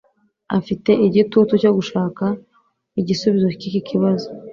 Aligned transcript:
afite 0.57 0.91
igitutu 1.07 1.51
cyo 1.61 1.71
gushaka 1.77 2.25
igisubizo 2.99 3.47
cyiki 3.59 3.81
kibazo 3.89 4.27